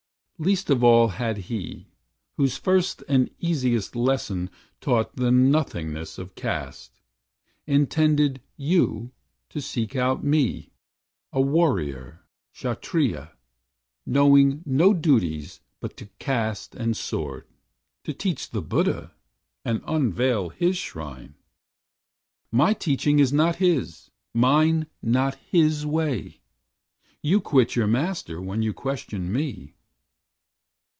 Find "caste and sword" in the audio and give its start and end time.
16.17-17.45